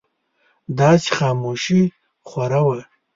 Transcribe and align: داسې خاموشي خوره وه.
داسې 0.79 1.09
خاموشي 1.17 1.81
خوره 2.27 2.61
وه. 2.67 2.79